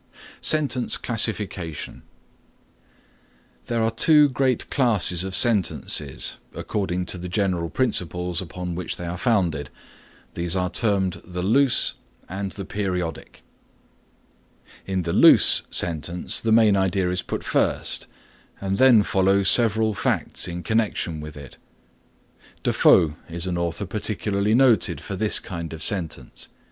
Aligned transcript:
SENTENCE 0.41 0.97
CLASSIFICATION 0.97 2.01
There 3.67 3.83
are 3.83 3.91
two 3.91 4.29
great 4.29 4.67
classes 4.71 5.23
of 5.23 5.35
sentences 5.35 6.37
according 6.55 7.05
to 7.05 7.19
the 7.19 7.29
general 7.29 7.69
principles 7.69 8.41
upon 8.41 8.73
which 8.73 8.95
they 8.95 9.05
are 9.05 9.15
founded. 9.15 9.69
These 10.33 10.55
are 10.55 10.71
termed 10.71 11.21
the 11.23 11.43
loose 11.43 11.93
and 12.27 12.51
the 12.53 12.65
periodic. 12.65 13.43
In 14.87 15.03
the 15.03 15.13
loose 15.13 15.61
sentence 15.69 16.39
the 16.39 16.51
main 16.51 16.75
idea 16.75 17.11
is 17.11 17.21
put 17.21 17.43
first, 17.43 18.07
and 18.59 18.79
then 18.79 19.03
follow 19.03 19.43
several 19.43 19.93
facts 19.93 20.47
in 20.47 20.63
connection 20.63 21.19
with 21.21 21.37
it. 21.37 21.57
Defoe 22.63 23.17
is 23.29 23.45
an 23.45 23.55
author 23.55 23.85
particularly 23.85 24.55
noted 24.55 24.99
for 24.99 25.15
this 25.15 25.39
kind 25.39 25.73
of 25.73 25.83
sentence. 25.83 26.49